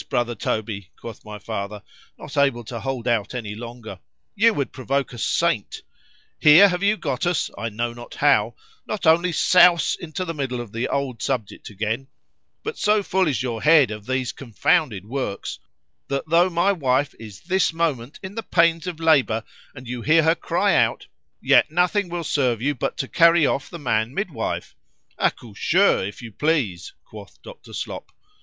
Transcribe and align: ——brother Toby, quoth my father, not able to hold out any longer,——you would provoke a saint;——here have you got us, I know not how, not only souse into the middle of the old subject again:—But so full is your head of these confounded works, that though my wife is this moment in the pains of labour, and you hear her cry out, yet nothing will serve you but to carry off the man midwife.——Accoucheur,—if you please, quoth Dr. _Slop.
——brother 0.09 0.33
Toby, 0.33 0.89
quoth 0.99 1.23
my 1.23 1.37
father, 1.37 1.83
not 2.17 2.35
able 2.35 2.63
to 2.63 2.79
hold 2.79 3.07
out 3.07 3.35
any 3.35 3.53
longer,——you 3.53 4.51
would 4.51 4.71
provoke 4.73 5.13
a 5.13 5.17
saint;——here 5.19 6.67
have 6.69 6.81
you 6.81 6.97
got 6.97 7.27
us, 7.27 7.51
I 7.55 7.69
know 7.69 7.93
not 7.93 8.15
how, 8.15 8.55
not 8.87 9.05
only 9.05 9.31
souse 9.31 9.93
into 9.95 10.25
the 10.25 10.33
middle 10.33 10.59
of 10.59 10.71
the 10.71 10.87
old 10.87 11.21
subject 11.21 11.69
again:—But 11.69 12.79
so 12.79 13.03
full 13.03 13.27
is 13.27 13.43
your 13.43 13.61
head 13.61 13.91
of 13.91 14.07
these 14.07 14.31
confounded 14.31 15.05
works, 15.05 15.59
that 16.07 16.27
though 16.27 16.49
my 16.49 16.71
wife 16.71 17.13
is 17.19 17.41
this 17.41 17.71
moment 17.71 18.19
in 18.23 18.33
the 18.33 18.41
pains 18.41 18.87
of 18.87 18.99
labour, 18.99 19.43
and 19.75 19.87
you 19.87 20.01
hear 20.01 20.23
her 20.23 20.33
cry 20.33 20.73
out, 20.73 21.05
yet 21.41 21.69
nothing 21.69 22.09
will 22.09 22.23
serve 22.23 22.59
you 22.59 22.73
but 22.73 22.97
to 22.97 23.07
carry 23.07 23.45
off 23.45 23.69
the 23.69 23.77
man 23.77 24.15
midwife.——Accoucheur,—if 24.15 26.23
you 26.23 26.31
please, 26.31 26.93
quoth 27.05 27.39
Dr. 27.43 27.71
_Slop. 27.71 28.05